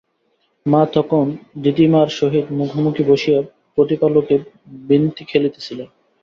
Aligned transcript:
মা 0.65 0.81
তখন 0.93 1.25
দিদিমার 1.61 2.07
সহিত 2.19 2.45
মুখোমুখি 2.57 3.03
বসিয়া 3.03 3.39
প্রদীপালোকে 3.73 4.35
বিন্তি 4.87 5.23
খেলিতেছিলেন। 5.25 5.87